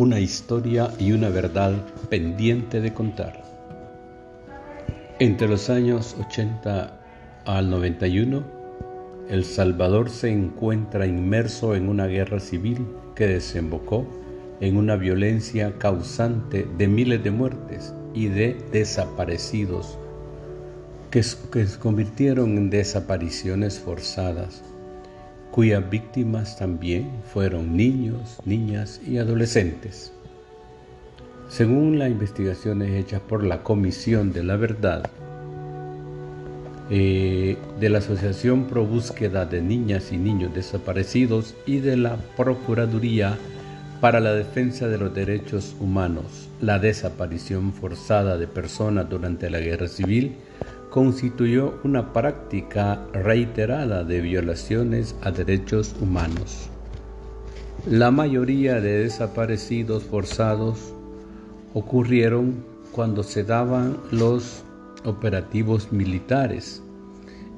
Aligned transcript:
una 0.00 0.18
historia 0.18 0.94
y 0.98 1.12
una 1.12 1.28
verdad 1.28 1.74
pendiente 2.08 2.80
de 2.80 2.94
contar. 2.94 3.42
Entre 5.18 5.46
los 5.46 5.68
años 5.68 6.16
80 6.18 6.98
al 7.44 7.68
91, 7.68 8.42
El 9.28 9.44
Salvador 9.44 10.08
se 10.08 10.30
encuentra 10.30 11.06
inmerso 11.06 11.74
en 11.74 11.90
una 11.90 12.06
guerra 12.06 12.40
civil 12.40 12.86
que 13.14 13.26
desembocó 13.26 14.06
en 14.62 14.78
una 14.78 14.96
violencia 14.96 15.74
causante 15.76 16.66
de 16.78 16.88
miles 16.88 17.22
de 17.22 17.30
muertes 17.32 17.92
y 18.14 18.28
de 18.28 18.56
desaparecidos 18.72 19.98
que, 21.10 21.22
se 21.22 21.78
convirtieron 21.78 22.56
en 22.56 22.70
desapariciones 22.70 23.78
forzadas 23.78 24.62
cuyas 25.50 25.88
víctimas 25.88 26.56
también 26.56 27.10
fueron 27.32 27.76
niños, 27.76 28.38
niñas 28.44 29.00
y 29.06 29.18
adolescentes. 29.18 30.12
Según 31.48 31.98
las 31.98 32.10
investigaciones 32.10 32.92
hechas 32.92 33.20
por 33.20 33.42
la 33.44 33.62
Comisión 33.62 34.32
de 34.32 34.44
la 34.44 34.56
Verdad 34.56 35.10
eh, 36.92 37.56
de 37.78 37.88
la 37.88 37.98
Asociación 37.98 38.66
Pro 38.66 38.84
Búsqueda 38.84 39.46
de 39.46 39.60
Niñas 39.60 40.10
y 40.12 40.16
Niños 40.16 40.54
Desaparecidos 40.54 41.54
y 41.66 41.78
de 41.78 41.96
la 41.96 42.16
Procuraduría 42.36 43.38
para 44.00 44.18
la 44.18 44.32
Defensa 44.32 44.88
de 44.88 44.98
los 44.98 45.14
Derechos 45.14 45.76
Humanos, 45.78 46.48
la 46.60 46.78
desaparición 46.78 47.72
forzada 47.72 48.38
de 48.38 48.46
personas 48.46 49.08
durante 49.08 49.50
la 49.50 49.60
Guerra 49.60 49.88
Civil 49.88 50.36
constituyó 50.90 51.78
una 51.84 52.12
práctica 52.12 53.06
reiterada 53.12 54.02
de 54.04 54.20
violaciones 54.20 55.14
a 55.22 55.30
derechos 55.30 55.94
humanos. 56.00 56.68
La 57.88 58.10
mayoría 58.10 58.80
de 58.80 59.04
desaparecidos 59.04 60.02
forzados 60.02 60.92
ocurrieron 61.72 62.64
cuando 62.92 63.22
se 63.22 63.44
daban 63.44 63.96
los 64.10 64.64
operativos 65.04 65.92
militares 65.92 66.82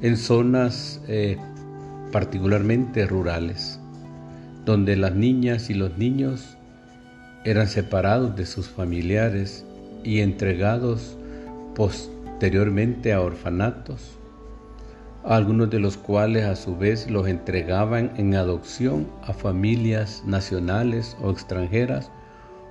en 0.03 0.17
zonas 0.17 1.01
eh, 1.09 1.39
particularmente 2.13 3.07
rurales, 3.07 3.81
donde 4.67 4.97
las 4.97 5.15
niñas 5.15 5.71
y 5.71 5.75
los 5.75 5.97
niños 5.97 6.57
eran 7.45 7.67
separados 7.67 8.37
de 8.37 8.47
sus 8.47 8.69
familiares 8.69 9.65
y 10.05 10.21
entregados 10.21 11.17
post 11.75 12.11
posteriormente 12.43 13.13
a 13.13 13.21
orfanatos, 13.21 14.19
algunos 15.23 15.71
de 15.71 15.79
los 15.79 15.97
cuales 15.97 16.45
a 16.45 16.57
su 16.57 16.77
vez 16.77 17.09
los 17.09 17.29
entregaban 17.29 18.11
en 18.17 18.35
adopción 18.35 19.07
a 19.23 19.33
familias 19.33 20.25
nacionales 20.27 21.17
o 21.23 21.31
extranjeras 21.31 22.11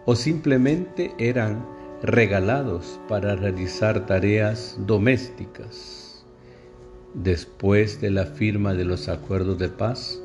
o 0.06 0.18
simplemente 0.18 1.14
eran 1.20 1.66
regalados 2.04 3.00
para 3.08 3.38
realizar 3.38 4.06
tareas 4.06 4.76
domésticas. 4.78 6.26
Después 7.14 8.02
de 8.02 8.12
la 8.12 8.26
firma 8.26 8.74
de 8.74 8.84
los 8.84 9.08
acuerdos 9.08 9.58
de 9.58 9.70
paz, 9.70 10.20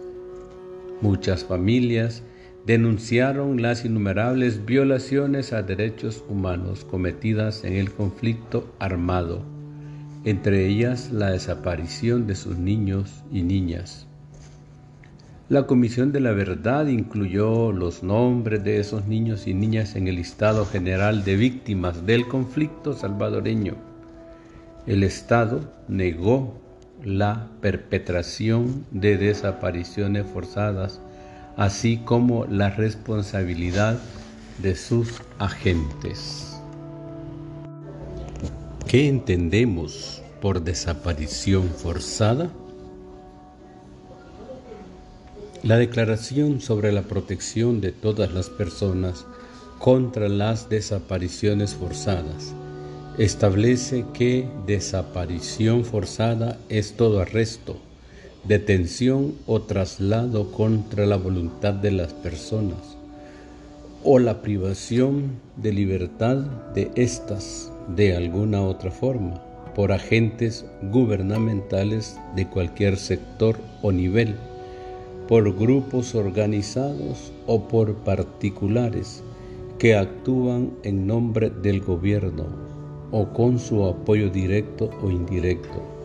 muchas 1.01 1.45
familias 1.45 2.25
denunciaron 2.67 3.62
las 3.62 3.84
innumerables 3.84 4.67
violaciones 4.67 5.53
a 5.53 5.62
derechos 5.62 6.25
humanos 6.28 6.84
cometidas 6.84 7.62
en 7.62 7.75
el 7.75 7.93
conflicto 7.93 8.75
armado, 8.81 9.43
entre 10.25 10.66
ellas 10.66 11.12
la 11.12 11.31
desaparición 11.31 12.26
de 12.26 12.34
sus 12.34 12.59
niños 12.59 13.22
y 13.31 13.43
niñas. 13.43 14.09
La 15.49 15.69
Comisión 15.69 16.10
de 16.10 16.19
la 16.19 16.32
Verdad 16.32 16.88
incluyó 16.88 17.71
los 17.71 18.03
nombres 18.03 18.65
de 18.65 18.81
esos 18.81 19.06
niños 19.06 19.47
y 19.47 19.55
niñas 19.55 19.94
en 19.94 20.09
el 20.09 20.16
listado 20.16 20.66
general 20.66 21.22
de 21.25 21.37
víctimas 21.37 22.05
del 22.05 22.26
conflicto 22.26 22.94
salvadoreño. 22.94 23.76
El 24.88 25.05
Estado 25.05 25.60
negó 25.87 26.59
la 27.05 27.47
perpetración 27.60 28.84
de 28.91 29.16
desapariciones 29.19 30.26
forzadas 30.26 31.00
así 31.56 31.99
como 31.99 32.44
la 32.47 32.71
responsabilidad 32.71 33.99
de 34.59 34.77
sus 34.77 35.22
agentes. 35.39 36.61
¿Qué 38.87 39.09
entendemos 39.09 40.22
por 40.41 40.62
desaparición 40.62 41.69
forzada? 41.71 42.50
La 45.62 45.77
Declaración 45.78 46.61
sobre 46.61 46.93
la 46.93 47.03
protección 47.03 47.81
de 47.81 47.91
todas 47.91 48.33
las 48.33 48.49
personas 48.50 49.27
contra 49.78 50.28
las 50.28 50.69
desapariciones 50.69 51.75
forzadas 51.75 52.55
establece 53.19 54.05
que 54.12 54.49
desaparición 54.67 55.84
forzada 55.84 56.59
es 56.69 56.97
todo 56.97 57.21
arresto, 57.21 57.78
detención 58.49 59.34
o 59.47 59.62
traslado 59.62 60.53
contra 60.53 61.05
la 61.05 61.17
voluntad 61.17 61.75
de 61.75 61.91
las 61.91 62.12
personas 62.12 62.97
o 64.05 64.21
la 64.21 64.41
privación 64.41 65.33
de 65.57 65.73
libertad 65.73 66.37
de 66.73 66.93
éstas 66.95 67.73
de 67.97 68.15
alguna 68.15 68.62
otra 68.62 68.93
forma 68.93 69.43
por 69.75 69.91
agentes 69.91 70.65
gubernamentales 70.93 72.19
de 72.37 72.47
cualquier 72.47 72.97
sector 72.97 73.59
o 73.83 73.91
nivel, 73.91 74.37
por 75.27 75.53
grupos 75.55 76.15
organizados 76.15 77.33
o 77.47 77.67
por 77.67 77.97
particulares 77.97 79.25
que 79.79 79.97
actúan 79.97 80.71
en 80.85 81.06
nombre 81.06 81.51
del 81.51 81.81
gobierno 81.81 82.47
o 83.11 83.27
con 83.33 83.59
su 83.59 83.85
apoyo 83.85 84.31
directo 84.31 84.89
o 85.03 85.11
indirecto 85.11 85.96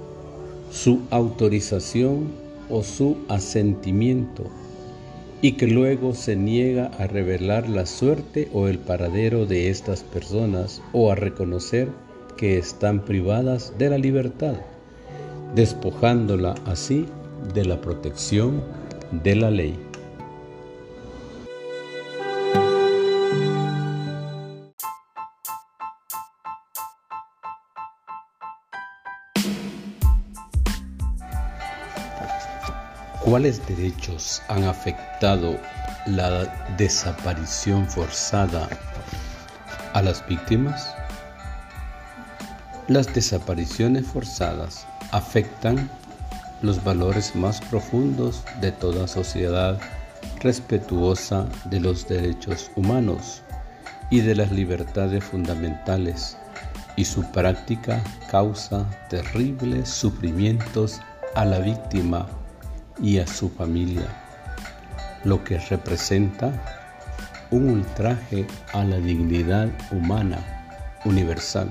su 0.72 1.02
autorización 1.10 2.32
o 2.70 2.84
su 2.84 3.18
asentimiento 3.28 4.46
y 5.42 5.54
que 5.54 5.68
luego 5.68 6.14
se 6.14 6.36
niega 6.36 6.92
a 6.98 7.08
revelar 7.08 7.68
la 7.68 7.86
suerte 7.86 8.50
o 8.54 8.68
el 8.68 8.80
paradero 8.80 9.46
de 9.46 9.70
estas 9.70 10.04
personas 10.04 10.82
o 10.94 11.12
a 11.12 11.16
reconocer 11.16 11.90
que 12.38 12.58
están 12.58 13.04
privadas 13.04 13.74
de 13.78 13.90
la 13.90 13.98
libertad, 13.98 14.56
despojándola 15.56 16.56
así 16.66 17.06
de 17.54 17.66
la 17.66 17.82
protección 17.82 18.62
de 19.12 19.36
la 19.36 19.52
ley. 19.52 19.91
¿Cuáles 33.24 33.66
derechos 33.68 34.42
han 34.48 34.64
afectado 34.64 35.56
la 36.08 36.46
desaparición 36.76 37.88
forzada 37.88 38.68
a 39.94 40.02
las 40.02 40.28
víctimas? 40.28 40.96
Las 42.88 43.14
desapariciones 43.14 44.08
forzadas 44.08 44.88
afectan 45.12 45.88
los 46.64 46.84
valores 46.84 47.36
más 47.36 47.62
profundos 47.62 48.44
de 48.60 48.72
toda 48.72 49.08
sociedad 49.08 49.80
respetuosa 50.40 51.46
de 51.66 51.80
los 51.80 52.08
derechos 52.08 52.72
humanos 52.76 53.44
y 54.10 54.22
de 54.22 54.34
las 54.34 54.52
libertades 54.52 55.24
fundamentales 55.24 56.38
y 56.96 57.06
su 57.06 57.24
práctica 57.32 58.04
causa 58.32 58.90
terribles 59.10 59.90
sufrimientos 59.90 61.00
a 61.36 61.46
la 61.46 61.60
víctima 61.60 62.28
y 63.02 63.20
a 63.20 63.28
su 63.28 63.50
familia, 63.50 64.08
lo 65.24 65.44
que 65.44 65.58
representa 65.60 66.52
un 67.50 67.70
ultraje 67.70 68.48
a 68.74 68.84
la 68.84 68.98
dignidad 68.98 69.68
humana 69.92 70.40
universal. 71.06 71.70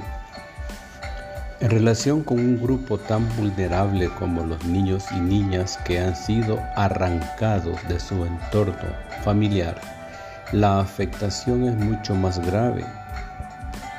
En 1.61 1.71
relación 1.71 2.23
con 2.23 2.38
un 2.38 2.61
grupo 2.61 2.99
tan 2.99 3.29
vulnerable 3.37 4.09
como 4.19 4.44
los 4.44 4.65
niños 4.65 5.05
y 5.12 5.21
niñas 5.21 5.79
que 5.85 5.99
han 5.99 6.17
sido 6.17 6.59
arrancados 6.75 7.77
de 7.87 8.00
su 8.00 8.25
entorno 8.25 8.88
familiar, 9.23 9.79
la 10.53 10.81
afectación 10.81 11.65
es 11.65 11.77
mucho 11.77 12.15
más 12.15 12.38
grave. 12.44 12.85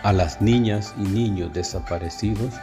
A 0.03 0.11
las 0.11 0.41
niñas 0.41 0.93
y 0.97 1.03
niños 1.03 1.53
desaparecidos 1.53 2.53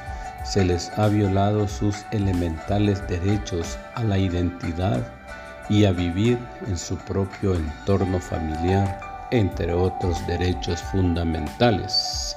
se 0.44 0.64
les 0.64 0.90
ha 0.98 1.08
violado 1.08 1.68
sus 1.68 2.04
elementales 2.10 3.06
derechos 3.08 3.78
a 3.94 4.04
la 4.04 4.18
identidad 4.18 5.00
y 5.68 5.84
a 5.84 5.92
vivir 5.92 6.38
en 6.66 6.78
su 6.78 6.96
propio 6.96 7.54
entorno 7.54 8.20
familiar, 8.20 9.00
entre 9.30 9.72
otros 9.72 10.26
derechos 10.26 10.80
fundamentales. 10.82 12.36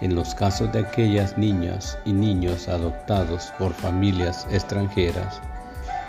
En 0.00 0.14
los 0.14 0.34
casos 0.34 0.70
de 0.72 0.80
aquellas 0.80 1.36
niñas 1.36 1.98
y 2.04 2.12
niños 2.12 2.68
adoptados 2.68 3.52
por 3.58 3.72
familias 3.72 4.46
extranjeras, 4.52 5.40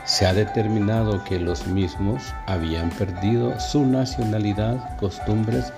se 0.05 0.25
ha 0.25 0.33
determinado 0.33 1.23
que 1.23 1.39
los 1.39 1.65
mismos 1.67 2.33
habían 2.45 2.89
perdido 2.91 3.59
su 3.59 3.85
nacionalidad, 3.85 4.97
costumbres 4.97 5.73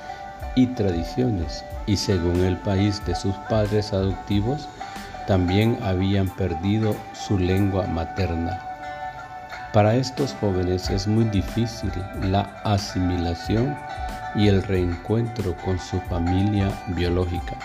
y 0.55 0.67
tradiciones, 0.67 1.63
y 1.85 1.97
según 1.97 2.43
el 2.43 2.57
país 2.57 3.01
de 3.05 3.15
sus 3.15 3.35
padres 3.49 3.93
adoptivos, 3.93 4.67
también 5.27 5.77
habían 5.81 6.27
perdido 6.27 6.95
su 7.13 7.37
lengua 7.37 7.85
materna. 7.87 8.59
Para 9.73 9.95
estos 9.95 10.35
jóvenes 10.41 10.89
es 10.89 11.07
muy 11.07 11.25
difícil 11.25 11.91
la 12.23 12.41
asimilación 12.63 13.77
y 14.35 14.47
el 14.47 14.61
reencuentro 14.63 15.55
con 15.57 15.79
su 15.79 15.99
familia 16.01 16.71
biológica. 16.87 17.55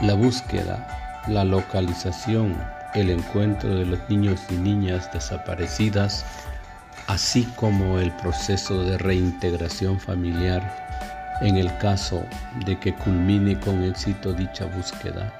La 0.00 0.14
búsqueda, 0.14 1.22
la 1.28 1.44
localización, 1.44 2.56
el 2.94 3.10
encuentro 3.10 3.74
de 3.74 3.86
los 3.86 4.00
niños 4.08 4.40
y 4.50 4.54
niñas 4.54 5.10
desaparecidas, 5.12 6.24
así 7.06 7.44
como 7.56 7.98
el 7.98 8.10
proceso 8.12 8.82
de 8.84 8.98
reintegración 8.98 10.00
familiar 10.00 10.88
en 11.40 11.56
el 11.56 11.76
caso 11.78 12.24
de 12.66 12.78
que 12.78 12.94
culmine 12.94 13.58
con 13.60 13.84
éxito 13.84 14.32
dicha 14.32 14.66
búsqueda, 14.66 15.32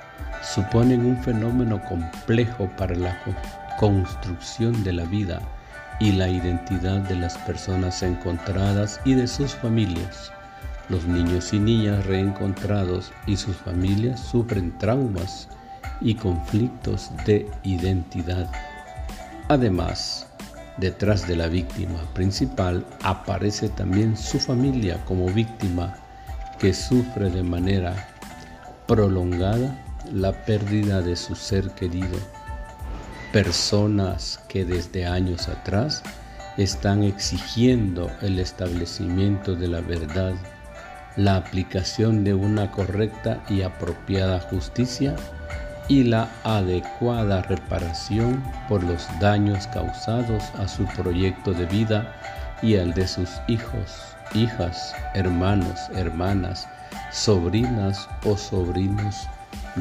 suponen 0.42 1.04
un 1.04 1.22
fenómeno 1.22 1.82
complejo 1.84 2.68
para 2.76 2.94
la 2.94 3.18
construcción 3.78 4.82
de 4.84 4.92
la 4.92 5.04
vida 5.04 5.40
y 6.00 6.12
la 6.12 6.28
identidad 6.28 7.00
de 7.00 7.16
las 7.16 7.36
personas 7.38 8.02
encontradas 8.02 9.00
y 9.04 9.14
de 9.14 9.26
sus 9.26 9.54
familias. 9.54 10.32
Los 10.88 11.04
niños 11.04 11.52
y 11.52 11.58
niñas 11.58 12.06
reencontrados 12.06 13.12
y 13.26 13.36
sus 13.36 13.56
familias 13.56 14.20
sufren 14.20 14.76
traumas 14.78 15.48
y 16.00 16.14
conflictos 16.14 17.10
de 17.26 17.50
identidad. 17.62 18.50
Además, 19.48 20.26
detrás 20.78 21.26
de 21.26 21.36
la 21.36 21.48
víctima 21.48 21.98
principal 22.14 22.86
aparece 23.02 23.68
también 23.68 24.16
su 24.16 24.38
familia 24.38 25.04
como 25.04 25.26
víctima 25.26 25.94
que 26.58 26.72
sufre 26.72 27.30
de 27.30 27.42
manera 27.42 28.08
prolongada 28.86 29.76
la 30.12 30.32
pérdida 30.32 31.02
de 31.02 31.16
su 31.16 31.34
ser 31.34 31.70
querido. 31.70 32.18
Personas 33.32 34.40
que 34.48 34.64
desde 34.64 35.06
años 35.06 35.48
atrás 35.48 36.02
están 36.56 37.02
exigiendo 37.02 38.10
el 38.22 38.38
establecimiento 38.38 39.54
de 39.54 39.68
la 39.68 39.80
verdad, 39.80 40.34
la 41.16 41.36
aplicación 41.36 42.24
de 42.24 42.34
una 42.34 42.70
correcta 42.70 43.42
y 43.48 43.62
apropiada 43.62 44.40
justicia 44.40 45.14
y 45.88 46.04
la 46.04 46.28
adecuada 46.44 47.42
reparación 47.42 48.42
por 48.68 48.82
los 48.82 49.06
daños 49.20 49.66
causados 49.68 50.42
a 50.58 50.68
su 50.68 50.84
proyecto 50.86 51.52
de 51.52 51.66
vida 51.66 52.14
y 52.62 52.76
al 52.76 52.92
de 52.94 53.06
sus 53.06 53.30
hijos, 53.46 54.16
hijas, 54.34 54.94
hermanos, 55.14 55.78
hermanas, 55.94 56.68
sobrinas 57.10 58.08
o 58.24 58.36
sobrinos 58.36 59.28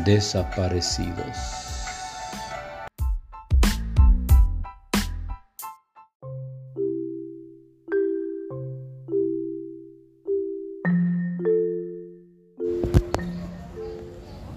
desaparecidos. 0.06 1.68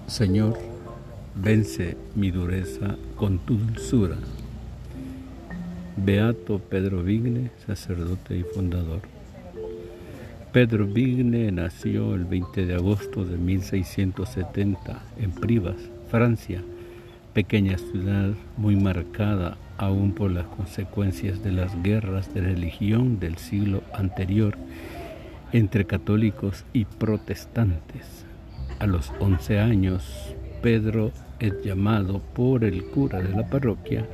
Señor, 0.07 0.57
vence 1.35 1.97
mi 2.15 2.31
dureza 2.31 2.97
con 3.15 3.39
tu 3.39 3.55
dulzura. 3.55 4.17
Beato 5.95 6.59
Pedro 6.59 7.01
Vigne, 7.01 7.51
sacerdote 7.65 8.37
y 8.37 8.43
fundador. 8.43 9.20
Pedro 10.51 10.85
Vigne 10.85 11.49
nació 11.49 12.13
el 12.13 12.25
20 12.25 12.65
de 12.65 12.73
agosto 12.73 13.23
de 13.23 13.37
1670 13.37 15.01
en 15.17 15.31
Privas, 15.31 15.77
Francia, 16.09 16.61
pequeña 17.33 17.77
ciudad 17.77 18.31
muy 18.57 18.75
marcada 18.75 19.55
aún 19.77 20.11
por 20.11 20.29
las 20.29 20.45
consecuencias 20.47 21.41
de 21.41 21.53
las 21.53 21.81
guerras 21.81 22.33
de 22.33 22.41
religión 22.41 23.17
del 23.17 23.37
siglo 23.37 23.81
anterior 23.93 24.57
entre 25.53 25.85
católicos 25.85 26.65
y 26.73 26.83
protestantes. 26.83 28.25
A 28.79 28.87
los 28.87 29.13
11 29.21 29.57
años, 29.57 30.35
Pedro 30.61 31.13
es 31.39 31.63
llamado 31.63 32.19
por 32.19 32.65
el 32.65 32.83
cura 32.87 33.21
de 33.21 33.29
la 33.29 33.47
parroquia 33.47 34.05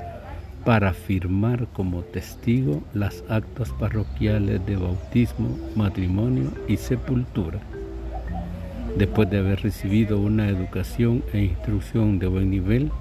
para 0.68 0.92
firmar 0.92 1.70
como 1.72 2.02
testigo 2.02 2.84
las 2.94 3.24
actas 3.30 3.70
parroquiales 3.80 4.66
de 4.66 4.76
bautismo, 4.76 5.58
matrimonio 5.78 6.52
y 6.68 6.76
sepultura. 6.76 7.60
Después 8.98 9.30
de 9.30 9.38
haber 9.38 9.62
recibido 9.62 10.20
una 10.20 10.50
educación 10.50 11.24
e 11.32 11.40
instrucción 11.40 12.20
de 12.20 12.28
buen 12.28 12.52
nivel, 12.52 12.92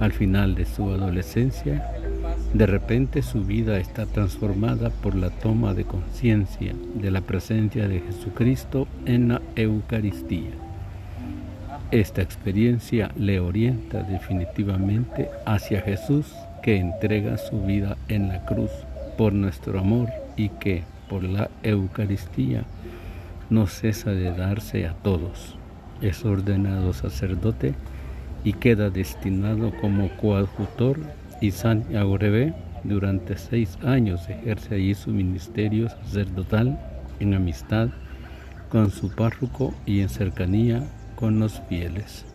al 0.00 0.12
final 0.12 0.54
de 0.54 0.64
su 0.64 0.90
adolescencia, 0.90 1.86
de 2.54 2.64
repente 2.64 3.20
su 3.20 3.44
vida 3.44 3.76
está 3.76 4.06
transformada 4.06 4.88
por 4.88 5.14
la 5.14 5.28
toma 5.28 5.74
de 5.74 5.84
conciencia 5.84 6.72
de 6.94 7.10
la 7.10 7.20
presencia 7.20 7.86
de 7.86 8.00
Jesucristo 8.00 8.88
en 9.04 9.28
la 9.28 9.42
Eucaristía. 9.56 10.52
Esta 11.90 12.22
experiencia 12.22 13.10
le 13.14 13.40
orienta 13.40 14.02
definitivamente 14.04 15.28
hacia 15.44 15.82
Jesús 15.82 16.32
que 16.68 16.76
entrega 16.76 17.38
su 17.38 17.62
vida 17.62 17.96
en 18.08 18.28
la 18.28 18.44
cruz 18.44 18.70
por 19.16 19.32
nuestro 19.32 19.80
amor 19.80 20.10
y 20.36 20.50
que 20.50 20.82
por 21.08 21.24
la 21.24 21.48
Eucaristía 21.62 22.64
no 23.48 23.66
cesa 23.66 24.10
de 24.10 24.34
darse 24.34 24.86
a 24.86 24.92
todos. 24.92 25.56
Es 26.02 26.26
ordenado 26.26 26.92
sacerdote 26.92 27.74
y 28.44 28.52
queda 28.52 28.90
destinado 28.90 29.72
como 29.80 30.10
coadjutor 30.18 30.98
y 31.40 31.52
San 31.52 31.86
Agorebe 31.96 32.52
durante 32.84 33.38
seis 33.38 33.78
años 33.82 34.28
ejerce 34.28 34.74
allí 34.74 34.92
su 34.92 35.08
ministerio 35.08 35.88
sacerdotal 35.88 36.78
en 37.18 37.32
amistad 37.32 37.88
con 38.68 38.90
su 38.90 39.08
párroco 39.14 39.72
y 39.86 40.00
en 40.00 40.10
cercanía 40.10 40.82
con 41.16 41.40
los 41.40 41.62
fieles. 41.70 42.27